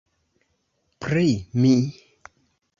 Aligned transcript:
Pri 1.05 1.27
mi! 1.61 1.77